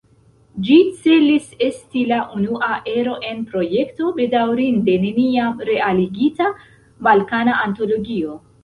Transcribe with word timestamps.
Ĝi 0.67 0.77
celis 1.01 1.51
esti 1.65 2.05
la 2.13 2.17
unua 2.39 2.71
ero 2.95 3.13
en 3.33 3.45
projekto, 3.53 4.09
bedaŭrinde, 4.17 4.97
neniam 5.07 5.63
realigita: 5.73 6.53
"Balkana 7.11 7.61
Antologio". 7.69 8.39